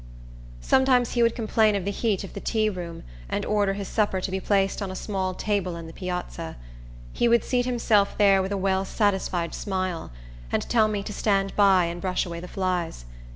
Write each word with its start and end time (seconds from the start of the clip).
Sometimes 0.61 1.11
he 1.11 1.21
would 1.21 1.35
complain 1.35 1.75
of 1.75 1.85
the 1.85 1.91
heat 1.91 2.23
of 2.23 2.33
the 2.33 2.39
tea 2.39 2.71
room, 2.71 3.03
and 3.29 3.45
order 3.45 3.73
his 3.73 3.87
supper 3.87 4.19
to 4.19 4.31
be 4.31 4.39
placed 4.39 4.81
on 4.81 4.89
a 4.89 4.95
small 4.95 5.35
table 5.35 5.75
in 5.75 5.85
the 5.85 5.93
piazza. 5.93 6.57
He 7.13 7.27
would 7.27 7.43
seat 7.43 7.67
himself 7.67 8.17
there 8.17 8.41
with 8.41 8.51
a 8.51 8.57
well 8.57 8.83
satisfied 8.83 9.53
smile, 9.53 10.09
and 10.51 10.63
tell 10.67 10.87
me 10.87 11.03
to 11.03 11.13
stand 11.13 11.55
by 11.55 11.85
and 11.85 12.01
brush 12.01 12.25
away 12.25 12.39
the 12.39 12.47
flies. 12.47 13.05